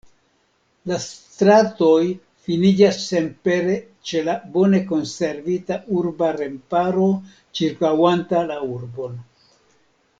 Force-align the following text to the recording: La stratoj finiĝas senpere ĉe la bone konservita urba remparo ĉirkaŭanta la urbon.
La 0.91 0.95
stratoj 1.01 1.99
finiĝas 2.45 2.97
senpere 3.11 3.75
ĉe 4.11 4.23
la 4.31 4.35
bone 4.55 4.79
konservita 4.93 5.77
urba 6.01 6.31
remparo 6.41 7.07
ĉirkaŭanta 7.61 8.47
la 8.53 8.57
urbon. 8.79 9.23